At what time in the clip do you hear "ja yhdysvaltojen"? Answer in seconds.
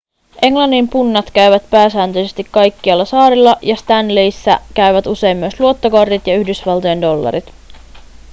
6.27-7.01